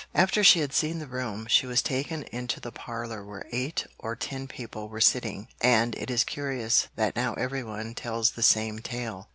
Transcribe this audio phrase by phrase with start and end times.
[0.15, 4.15] After she had seen the room, she was taken into the parlour where eight or
[4.15, 9.29] ten people were sitting, and it is curious that now everyone tells the same tale.